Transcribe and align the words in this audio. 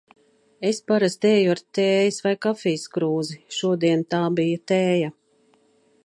Es 0.69 0.77
parasti 0.91 1.27
eju 1.37 1.49
ar 1.55 1.59
tējas 1.77 2.17
vai 2.27 2.31
kafijas 2.45 2.85
krūzi, 2.95 3.37
šodien 3.57 4.01
tā 4.15 4.23
bija 4.39 4.63
tēja. 4.73 5.11